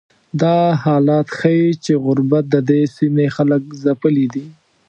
دا 0.41 0.57
حالت 0.83 1.27
ښیي 1.37 1.69
چې 1.83 1.93
غربت 2.05 2.45
ددې 2.53 2.81
سیمې 2.97 3.27
خلک 3.35 3.63
ځپلي 3.83 4.25
دي. 4.33 4.45